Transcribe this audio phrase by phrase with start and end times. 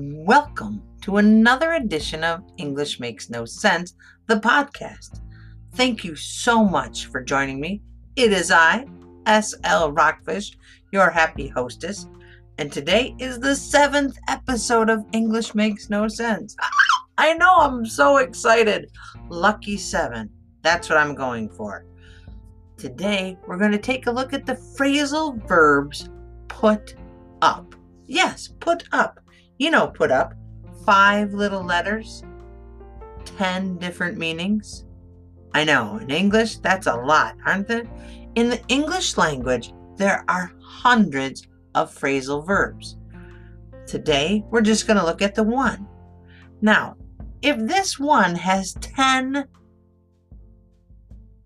[0.00, 3.96] Welcome to another edition of English Makes No Sense,
[4.28, 5.20] the podcast.
[5.74, 7.82] Thank you so much for joining me.
[8.14, 8.86] It is I,
[9.26, 9.90] S.L.
[9.90, 10.56] Rockfish,
[10.92, 12.06] your happy hostess,
[12.58, 16.54] and today is the seventh episode of English Makes No Sense.
[17.18, 18.92] I know, I'm so excited.
[19.28, 20.30] Lucky seven.
[20.62, 21.84] That's what I'm going for.
[22.76, 26.08] Today, we're going to take a look at the phrasal verbs
[26.46, 26.94] put
[27.42, 27.74] up.
[28.06, 29.18] Yes, put up.
[29.58, 30.34] You know, put up.
[30.86, 32.22] Five little letters,
[33.36, 34.86] 10 different meanings.
[35.52, 37.84] I know, in English, that's a lot, aren't there?
[38.36, 42.96] In the English language, there are hundreds of phrasal verbs.
[43.86, 45.86] Today, we're just going to look at the one.
[46.62, 46.96] Now,
[47.42, 49.46] if this one has 10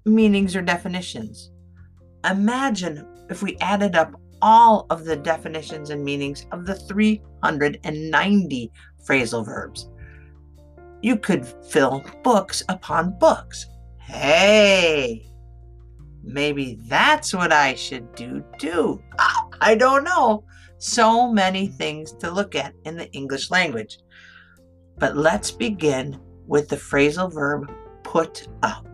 [0.04, 1.50] meanings or definitions,
[2.28, 8.72] imagine if we added up all of the definitions and meanings of the 390
[9.02, 9.88] phrasal verbs.
[11.00, 13.66] You could fill books upon books.
[13.98, 15.26] Hey,
[16.22, 19.00] maybe that's what I should do too.
[19.60, 20.44] I don't know.
[20.78, 23.98] So many things to look at in the English language.
[24.98, 27.72] But let's begin with the phrasal verb
[28.02, 28.86] put up.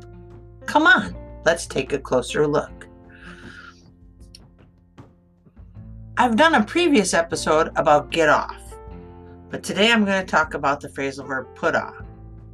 [0.67, 2.78] Come on, let's take a closer look.
[6.20, 8.61] I've done a previous episode about get off,
[9.50, 11.94] but today I'm going to talk about the phrasal verb put off.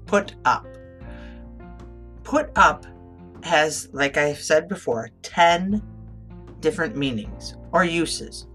[0.04, 0.66] Put up.
[2.24, 2.84] Put up
[3.42, 5.82] has, like I've said before, 10
[6.60, 8.48] different meanings or uses.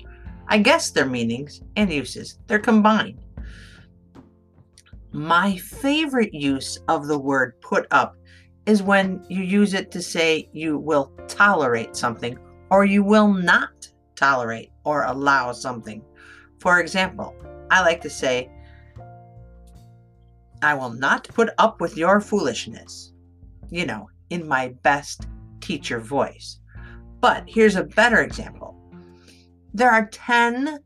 [0.47, 3.17] I guess they're meanings and uses, they're combined.
[5.11, 8.15] My favorite use of the word put up
[8.67, 12.37] is when you use it to say you will tolerate something
[12.69, 16.03] or you will not tolerate or allow something.
[16.59, 17.35] For example,
[17.71, 18.49] I like to say,
[20.61, 23.13] I will not put up with your foolishness,
[23.69, 25.27] you know, in my best
[25.61, 26.59] teacher voice.
[27.21, 28.75] But here's a better example
[29.73, 30.79] there are 10,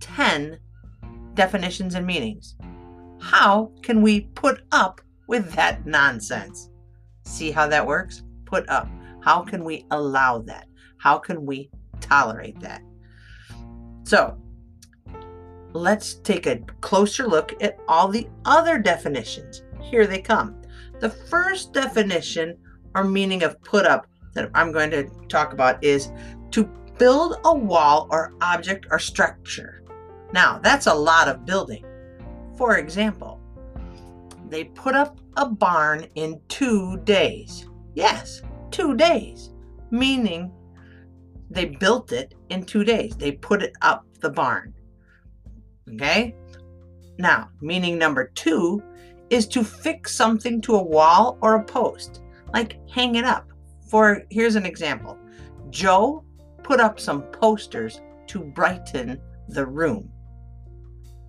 [0.00, 0.58] 10
[1.34, 2.54] definitions and meanings.
[3.20, 6.70] How can we put up with that nonsense?
[7.24, 8.22] See how that works?
[8.44, 8.88] Put up.
[9.22, 10.66] How can we allow that?
[10.98, 11.70] How can we
[12.06, 12.82] tolerate that.
[14.04, 14.36] So
[15.72, 19.62] let's take a closer look at all the other definitions.
[19.80, 20.60] Here they come.
[21.00, 22.56] The first definition
[22.94, 26.12] or meaning of put up that I'm going to talk about is
[26.52, 26.64] to
[26.98, 29.82] build a wall or object or structure.
[30.32, 31.84] Now, that's a lot of building.
[32.56, 33.40] For example,
[34.48, 37.68] they put up a barn in two days.
[37.94, 39.50] Yes, two days,
[39.90, 40.52] meaning
[41.54, 43.16] they built it in two days.
[43.16, 44.74] They put it up the barn.
[45.92, 46.34] Okay?
[47.18, 48.82] Now, meaning number two
[49.30, 52.22] is to fix something to a wall or a post,
[52.52, 53.48] like hang it up.
[53.88, 55.18] For here's an example
[55.70, 56.24] Joe
[56.62, 60.10] put up some posters to brighten the room.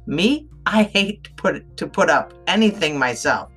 [0.07, 3.51] Me, I hate to put, to put up anything myself.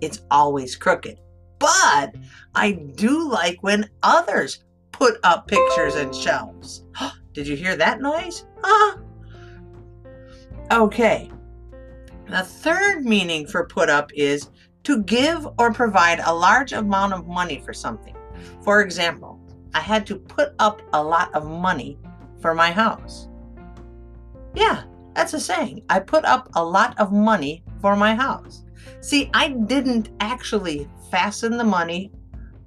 [0.00, 1.18] It's always crooked.
[1.58, 2.16] But
[2.54, 6.84] I do like when others put up pictures and shelves.
[7.32, 8.46] Did you hear that noise?
[8.62, 8.98] Huh?
[10.70, 11.30] Okay.
[12.28, 14.50] The third meaning for put up is
[14.84, 18.16] to give or provide a large amount of money for something.
[18.62, 19.40] For example,
[19.74, 21.98] I had to put up a lot of money
[22.40, 23.28] for my house.
[24.54, 25.84] Yeah, that's a saying.
[25.88, 28.64] I put up a lot of money for my house.
[29.00, 32.12] See, I didn't actually fasten the money,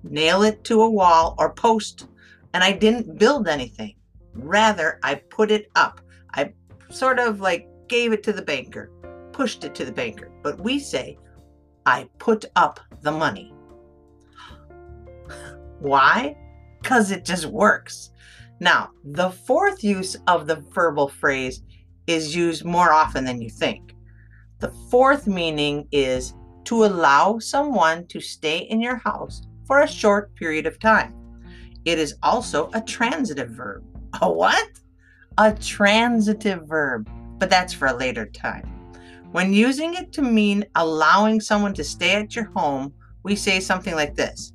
[0.03, 2.07] nail it to a wall, or post
[2.55, 3.95] and I didn't build anything.
[4.33, 5.99] Rather, I put it up.
[6.35, 6.53] I
[6.89, 8.89] sort of like gave it to the banker,
[9.33, 10.31] pushed it to the banker.
[10.41, 11.17] But we say,
[11.85, 13.53] I put up the money.
[15.79, 16.37] Why?
[16.81, 18.11] Because it just works.
[18.61, 21.61] Now, the fourth use of the verbal phrase
[22.07, 23.93] is used more often than you think.
[24.59, 30.33] The fourth meaning is to allow someone to stay in your house for a short
[30.37, 31.24] period of time.
[31.85, 33.83] It is also a transitive verb.
[34.21, 34.69] A what?
[35.37, 38.71] A transitive verb, but that's for a later time.
[39.31, 42.93] When using it to mean allowing someone to stay at your home,
[43.23, 44.53] we say something like this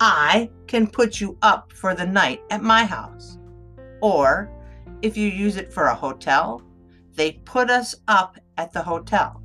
[0.00, 3.38] I can put you up for the night at my house.
[4.00, 4.50] Or
[5.02, 6.62] if you use it for a hotel,
[7.14, 9.42] they put us up at the hotel.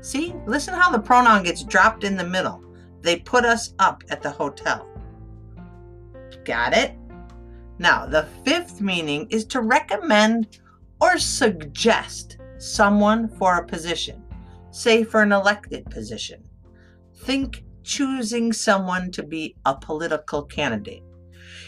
[0.00, 2.62] See, listen how the pronoun gets dropped in the middle.
[3.02, 4.88] They put us up at the hotel.
[6.46, 6.94] Got it?
[7.80, 10.60] Now, the fifth meaning is to recommend
[11.00, 14.22] or suggest someone for a position,
[14.70, 16.44] say for an elected position.
[17.16, 21.02] Think choosing someone to be a political candidate.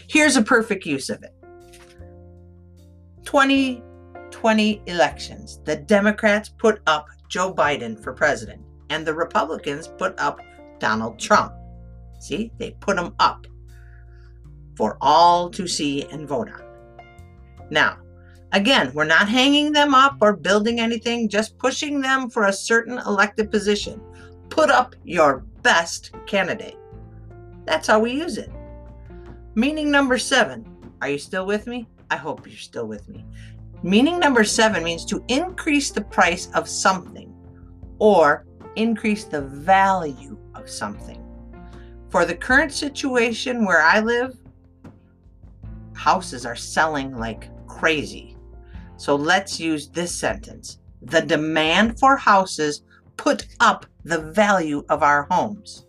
[0.07, 1.35] Here's a perfect use of it
[3.25, 10.39] 2020 elections, the Democrats put up Joe Biden for president, and the Republicans put up
[10.79, 11.53] Donald Trump.
[12.19, 13.45] See, they put them up
[14.79, 16.63] for all to see and vote on.
[17.69, 17.97] Now,
[18.53, 22.97] again, we're not hanging them up or building anything, just pushing them for a certain
[22.99, 23.99] elected position.
[24.47, 26.77] Put up your best candidate.
[27.65, 28.49] That's how we use it.
[29.53, 30.65] Meaning number seven.
[31.01, 31.85] Are you still with me?
[32.09, 33.25] I hope you're still with me.
[33.83, 37.35] Meaning number seven means to increase the price of something
[37.97, 38.45] or
[38.77, 41.21] increase the value of something.
[42.07, 44.38] For the current situation where I live,
[45.99, 48.37] houses are selling like crazy.
[48.95, 52.83] So let's use this sentence The demand for houses
[53.17, 55.85] put up the value of our homes.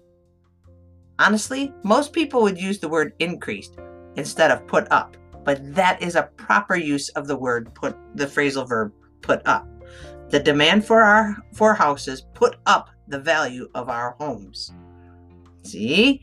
[1.19, 3.77] Honestly, most people would use the word increased
[4.17, 8.27] instead of put up, but that is a proper use of the word put, the
[8.27, 9.69] phrasal verb put up.
[10.31, 14.73] The demand for our for houses put up the value of our homes.
[15.63, 16.23] See?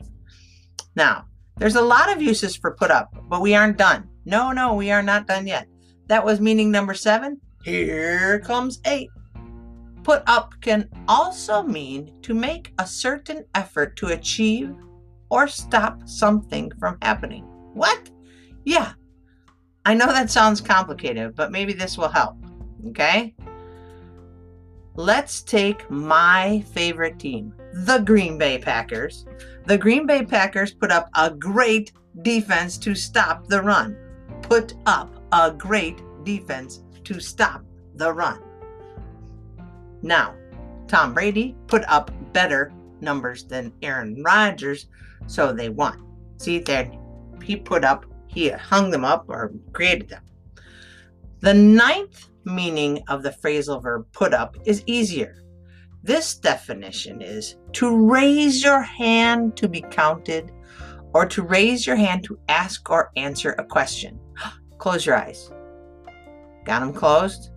[0.94, 1.26] Now,
[1.58, 4.08] there's a lot of uses for put up, but we aren't done.
[4.24, 5.66] No, no, we are not done yet.
[6.06, 7.40] That was meaning number seven.
[7.64, 9.10] Here comes eight.
[10.04, 14.74] Put up can also mean to make a certain effort to achieve
[15.30, 17.44] or stop something from happening.
[17.74, 18.10] What?
[18.64, 18.92] Yeah.
[19.84, 22.36] I know that sounds complicated, but maybe this will help.
[22.88, 23.34] Okay?
[24.98, 29.26] Let's take my favorite team, the Green Bay Packers.
[29.64, 31.92] The Green Bay Packers put up a great
[32.22, 33.96] defense to stop the run.
[34.42, 37.64] Put up a great defense to stop
[37.94, 38.42] the run.
[40.02, 40.34] Now,
[40.88, 44.88] Tom Brady put up better numbers than Aaron Rodgers,
[45.28, 46.04] so they won.
[46.38, 46.90] See, there
[47.44, 50.24] he put up, he hung them up or created them.
[51.40, 55.36] The ninth meaning of the phrasal verb put up is easier.
[56.02, 60.50] This definition is to raise your hand to be counted
[61.14, 64.18] or to raise your hand to ask or answer a question.
[64.78, 65.50] Close your eyes.
[66.64, 67.50] Got them closed?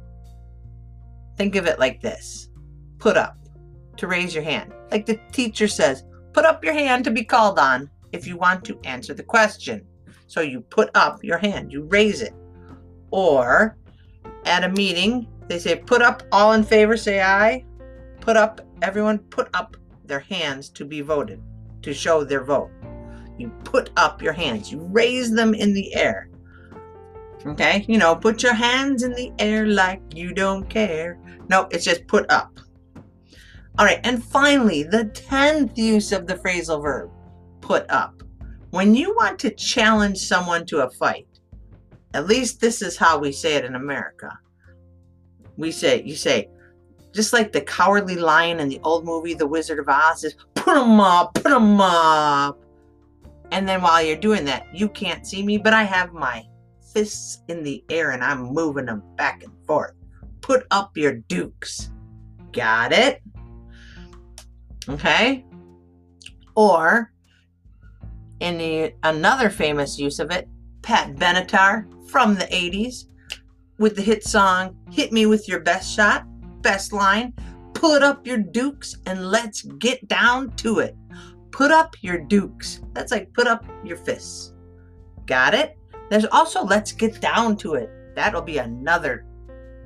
[1.38, 2.50] Think of it like this
[3.00, 3.36] put up,
[3.98, 4.72] to raise your hand.
[4.92, 6.04] Like the teacher says,
[6.34, 9.86] put up your hand to be called on if you want to answer the question.
[10.28, 12.34] So you put up your hand, you raise it.
[13.12, 13.78] Or
[14.46, 17.66] at a meeting, they say, put up all in favor, say aye.
[18.22, 19.76] Put up, everyone put up
[20.06, 21.42] their hands to be voted,
[21.82, 22.72] to show their vote.
[23.38, 26.30] You put up your hands, you raise them in the air.
[27.46, 31.20] Okay, you know, put your hands in the air like you don't care.
[31.50, 32.60] No, it's just put up.
[33.80, 37.10] All right, and finally, the 10th use of the phrasal verb,
[37.62, 38.22] put up.
[38.70, 41.28] When you want to challenge someone to a fight,
[42.14, 44.38] at least this is how we say it in America.
[45.58, 46.50] We say, you say,
[47.14, 50.76] just like the cowardly lion in the old movie, The Wizard of Oz, is put
[50.76, 52.60] them up, put them up.
[53.52, 56.46] And then while you're doing that, you can't see me, but I have my
[56.94, 59.94] fists in the air and I'm moving them back and forth.
[60.42, 61.92] Put up your dukes.
[62.54, 63.22] Got it?
[64.90, 65.46] Okay?
[66.56, 67.12] Or,
[68.40, 70.48] in the, another famous use of it,
[70.82, 73.06] Pat Benatar from the 80s
[73.80, 76.26] with the hit song Hit Me With Your Best Shot,
[76.62, 77.34] best line,
[77.74, 80.96] put up your dukes and let's get down to it.
[81.52, 82.82] Put up your dukes.
[82.94, 84.54] That's like put up your fists.
[85.26, 85.78] Got it?
[86.10, 87.90] There's also let's get down to it.
[88.14, 89.26] That'll be another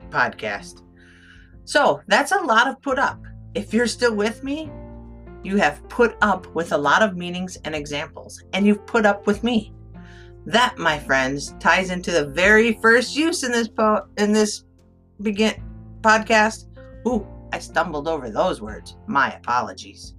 [0.09, 0.81] podcast.
[1.63, 3.21] So that's a lot of put up.
[3.53, 4.71] If you're still with me,
[5.43, 9.27] you have put up with a lot of meanings and examples, and you've put up
[9.27, 9.75] with me.
[10.45, 14.63] That, my friends, ties into the very first use in this po- in this
[15.21, 15.55] begin
[16.01, 16.65] podcast.
[17.07, 18.95] Ooh, I stumbled over those words.
[19.07, 20.13] My apologies.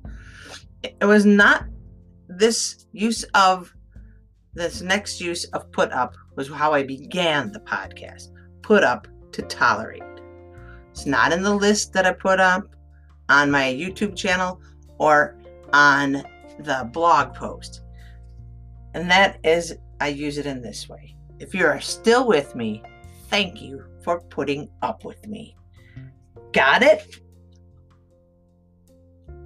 [0.83, 1.65] It was not
[2.29, 3.73] this use of
[4.55, 8.29] this next use of put up was how I began the podcast.
[8.63, 10.03] Put up to tolerate.
[10.91, 12.75] It's not in the list that I put up
[13.29, 14.61] on my YouTube channel
[14.99, 15.37] or
[15.73, 16.25] on
[16.61, 17.83] the blog post.
[18.95, 21.15] And that is, I use it in this way.
[21.39, 22.83] If you are still with me,
[23.29, 25.57] thank you for putting up with me.
[26.53, 27.21] Got it?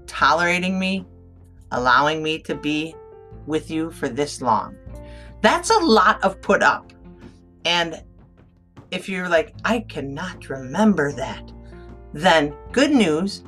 [0.07, 1.07] Tolerating me,
[1.73, 2.95] allowing me to be
[3.47, 4.77] with you for this long.
[5.41, 6.93] That's a lot of put up.
[7.65, 8.03] And
[8.91, 11.53] if you're like, I cannot remember that,
[12.13, 13.45] then good news.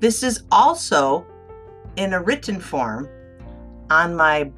[0.00, 1.26] This is also
[1.96, 3.08] in a written form
[3.90, 4.50] on my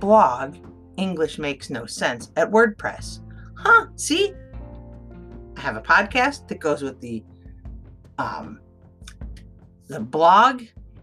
[0.00, 0.56] blog,
[0.96, 3.20] English Makes No Sense, at WordPress.
[3.56, 4.32] Huh, see?
[5.56, 7.22] I have a podcast that goes with the
[8.18, 8.60] um,
[9.88, 10.62] the blog,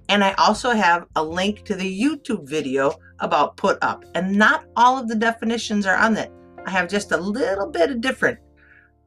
[0.09, 4.03] and I also have a link to the YouTube video about put up.
[4.15, 6.31] And not all of the definitions are on that.
[6.65, 8.39] I have just a little bit of different,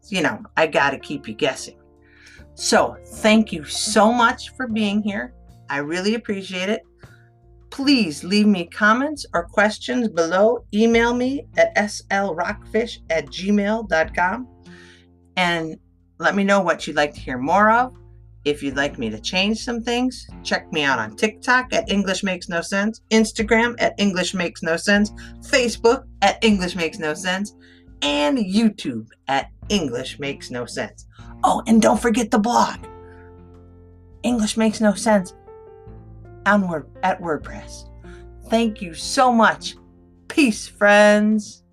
[0.09, 1.78] you know, I got to keep you guessing.
[2.55, 5.35] So, thank you so much for being here.
[5.69, 6.83] I really appreciate it.
[7.76, 10.64] Please leave me comments or questions below.
[10.73, 14.49] Email me at slrockfish at gmail.com
[15.37, 15.76] and
[16.16, 17.95] let me know what you'd like to hear more of.
[18.47, 22.23] If you'd like me to change some things, check me out on TikTok at English
[22.23, 25.11] Makes No Sense, Instagram at English Makes No Sense,
[25.42, 27.54] Facebook at English Makes No Sense,
[28.00, 31.04] and YouTube at English Makes No Sense.
[31.45, 32.78] Oh, and don't forget the blog.
[34.23, 35.35] English Makes No Sense
[36.47, 36.69] on
[37.03, 37.91] at WordPress.
[38.49, 39.76] Thank you so much.
[40.29, 41.65] Peace, friends.